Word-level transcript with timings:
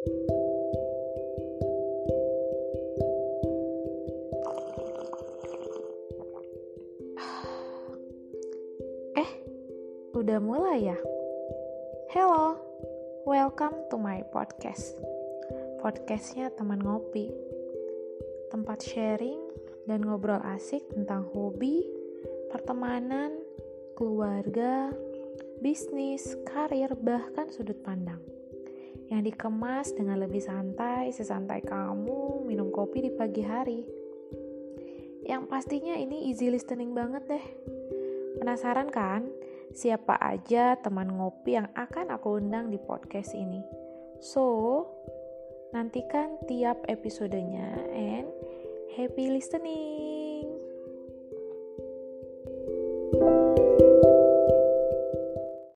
Eh, 0.00 0.08
udah 10.16 10.40
mulai 10.40 10.88
ya? 10.88 10.96
Hello, 12.16 12.56
welcome 13.28 13.76
to 13.92 14.00
my 14.00 14.24
podcast. 14.32 14.96
Podcastnya 15.84 16.48
teman 16.56 16.80
ngopi. 16.80 17.28
Tempat 18.48 18.80
sharing 18.80 19.52
dan 19.84 20.00
ngobrol 20.08 20.40
asik 20.56 20.80
tentang 20.96 21.28
hobi, 21.36 21.84
pertemanan, 22.48 23.36
keluarga, 24.00 24.96
bisnis, 25.60 26.40
karir, 26.48 26.96
bahkan 26.96 27.52
sudut 27.52 27.76
pandang. 27.84 28.24
Yang 29.10 29.34
dikemas 29.34 29.90
dengan 29.98 30.22
lebih 30.22 30.38
santai, 30.38 31.10
sesantai 31.10 31.66
kamu 31.66 32.46
minum 32.46 32.70
kopi 32.70 33.04
di 33.04 33.10
pagi 33.10 33.42
hari. 33.42 33.82
Yang 35.26 35.42
pastinya 35.50 35.98
ini 35.98 36.30
easy 36.30 36.46
listening 36.46 36.94
banget 36.94 37.26
deh. 37.26 37.44
Penasaran 38.38 38.86
kan? 38.88 39.26
Siapa 39.74 40.14
aja 40.18 40.78
teman 40.78 41.10
ngopi 41.10 41.58
yang 41.58 41.68
akan 41.74 42.14
aku 42.14 42.38
undang 42.38 42.70
di 42.70 42.78
podcast 42.78 43.34
ini? 43.34 43.62
So, 44.22 44.86
nantikan 45.74 46.38
tiap 46.46 46.86
episodenya 46.86 47.90
and 47.90 48.30
happy 48.94 49.30
listening. 49.30 50.29